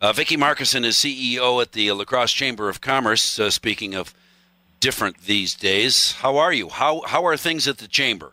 [0.00, 3.38] Uh, Vickie Markussan is CEO at the La Crosse Chamber of Commerce.
[3.38, 4.14] Uh, speaking of
[4.78, 6.68] different these days, how are you?
[6.68, 8.32] How how are things at the chamber?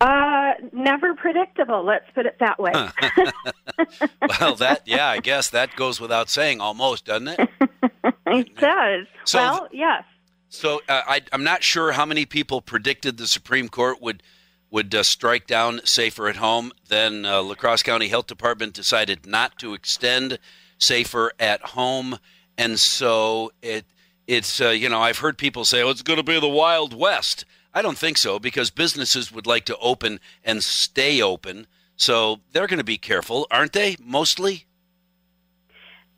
[0.00, 1.84] Uh, never predictable.
[1.84, 2.72] Let's put it that way.
[4.40, 7.40] well, that yeah, I guess that goes without saying, almost, doesn't it?
[8.26, 9.06] it does.
[9.24, 10.04] So- well, yes.
[10.48, 14.22] So uh, I, I'm not sure how many people predicted the Supreme Court would
[14.72, 16.72] would uh, strike down safer at home.
[16.88, 20.38] Then uh, La Crosse County Health Department decided not to extend
[20.78, 22.18] safer at home,
[22.58, 23.84] and so it
[24.26, 26.98] it's uh, you know I've heard people say, "Oh, it's going to be the Wild
[26.98, 27.44] West."
[27.74, 31.66] I don't think so because businesses would like to open and stay open,
[31.96, 33.96] so they're going to be careful, aren't they?
[34.02, 34.66] Mostly.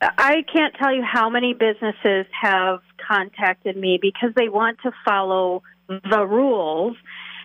[0.00, 5.62] I can't tell you how many businesses have contacted me because they want to follow
[5.88, 6.96] the rules,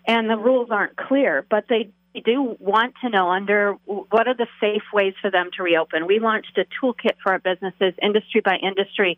[0.06, 1.92] and the rules aren't clear, but they
[2.26, 6.08] do want to know under what are the safe ways for them to reopen.
[6.08, 9.18] We launched a toolkit for our businesses, industry by industry,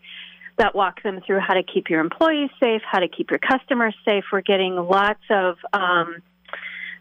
[0.57, 3.95] that walks them through how to keep your employees safe, how to keep your customers
[4.05, 4.25] safe.
[4.31, 6.21] We're getting lots of um,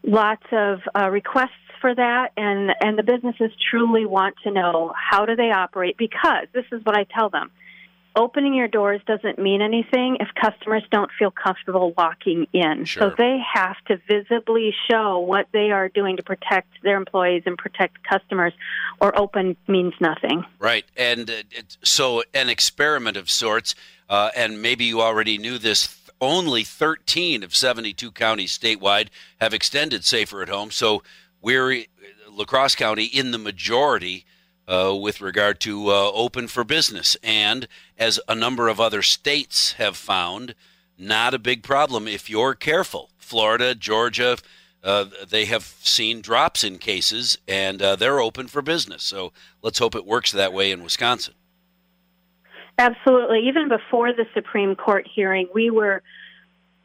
[0.02, 5.26] lots of uh, requests for that, and and the businesses truly want to know how
[5.26, 7.50] do they operate because this is what I tell them.
[8.16, 12.84] Opening your doors doesn't mean anything if customers don't feel comfortable walking in.
[12.84, 13.10] Sure.
[13.10, 17.56] So they have to visibly show what they are doing to protect their employees and
[17.56, 18.52] protect customers,
[19.00, 20.44] or open means nothing.
[20.58, 23.76] Right, and uh, it, so an experiment of sorts,
[24.08, 25.96] uh, and maybe you already knew this.
[26.22, 29.08] Only 13 of 72 counties statewide
[29.40, 31.02] have extended Safer at Home, so
[31.40, 31.84] we're
[32.28, 34.26] La Crosse County in the majority
[34.70, 37.66] uh, with regard to uh, open for business, and
[37.98, 40.54] as a number of other states have found,
[40.96, 43.10] not a big problem if you're careful.
[43.18, 44.36] Florida, Georgia,
[44.84, 49.02] uh, they have seen drops in cases, and uh, they're open for business.
[49.02, 51.34] So let's hope it works that way in Wisconsin.
[52.78, 53.46] Absolutely.
[53.48, 56.02] Even before the Supreme Court hearing, we were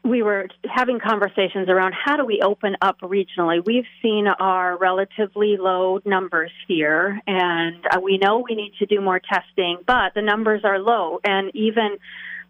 [0.06, 3.64] we were having conversations around how do we open up regionally.
[3.64, 9.00] We've seen our relatively low numbers here, and uh, we know we need to do
[9.00, 11.18] more testing, but the numbers are low.
[11.24, 11.98] And even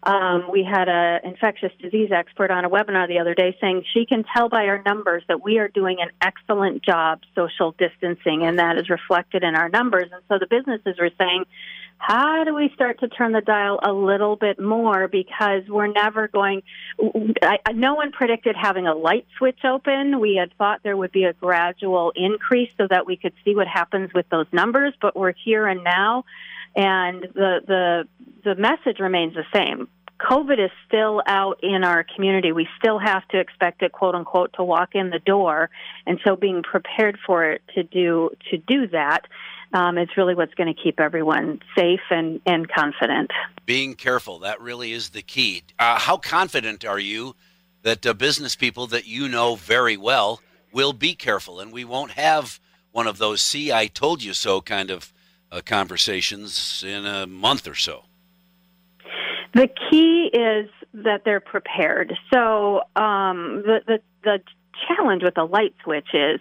[0.03, 4.05] um, we had an infectious disease expert on a webinar the other day saying she
[4.05, 8.59] can tell by our numbers that we are doing an excellent job social distancing, and
[8.59, 10.09] that is reflected in our numbers.
[10.13, 11.45] And so the businesses were saying,
[11.97, 15.07] how do we start to turn the dial a little bit more?
[15.07, 16.63] Because we're never going
[17.41, 20.19] I, no one predicted having a light switch open.
[20.19, 23.67] We had thought there would be a gradual increase so that we could see what
[23.67, 26.23] happens with those numbers but we're here and now
[26.75, 28.07] and the the
[28.43, 29.87] the message remains the same.
[30.19, 32.51] COVID is still out in our community.
[32.51, 35.69] We still have to expect it, quote unquote, to walk in the door,
[36.05, 39.27] and so being prepared for it to do to do that
[39.73, 43.31] um, is really what's going to keep everyone safe and, and confident.
[43.65, 45.63] Being careful, that really is the key.
[45.77, 47.35] Uh, how confident are you
[47.83, 50.41] that uh, business people that you know very well
[50.71, 52.59] will be careful and we won't have
[52.91, 55.13] one of those see, I told you so kind of
[55.51, 58.05] uh, conversations in a month or so?
[59.53, 62.13] The key is that they're prepared.
[62.33, 64.39] So um, the, the, the
[64.87, 66.39] challenge with the light switch is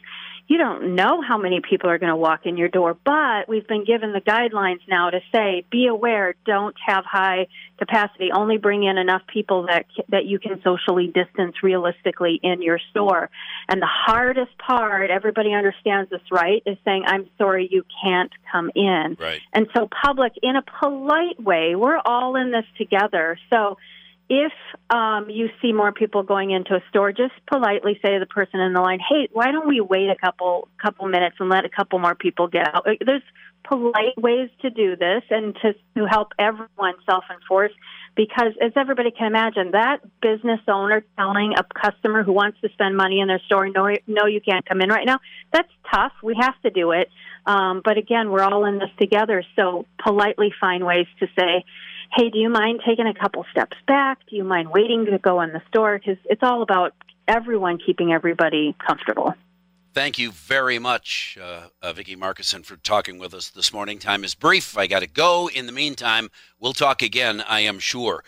[0.48, 3.66] you don't know how many people are going to walk in your door, but we've
[3.66, 7.48] been given the guidelines now to say, be aware, don't have high
[7.78, 12.78] capacity, only bring in enough people that that you can socially distance realistically in your
[12.90, 13.28] store.
[13.68, 18.70] And the hardest part, everybody understands this, right, is saying, I'm sorry, you can't come
[18.74, 19.16] in.
[19.18, 19.40] Right.
[19.52, 23.38] And so public, in a polite way, we're all in this together.
[23.50, 23.78] So
[24.28, 24.52] if
[24.90, 28.60] um, you see more people going into a store, just politely say to the person
[28.60, 31.68] in the line, "Hey, why don't we wait a couple couple minutes and let a
[31.68, 33.22] couple more people get out?" There's
[33.64, 37.72] polite ways to do this and to to help everyone self enforce.
[38.16, 42.96] Because as everybody can imagine, that business owner telling a customer who wants to spend
[42.96, 45.18] money in their store, "No, no, you can't come in right now,"
[45.52, 46.12] that's tough.
[46.22, 47.10] We have to do it.
[47.46, 49.44] Um, but again, we're all in this together.
[49.54, 51.64] So politely find ways to say
[52.14, 54.18] hey, do you mind taking a couple steps back?
[54.28, 55.98] Do you mind waiting to go in the store?
[55.98, 56.94] Because it's all about
[57.28, 59.34] everyone keeping everybody comfortable.
[59.96, 63.98] Thank you very much, uh, uh, Vickie Markussan, for talking with us this morning.
[63.98, 64.76] Time is brief.
[64.76, 65.48] I got to go.
[65.48, 66.30] In the meantime,
[66.60, 68.22] we'll talk again, I am sure.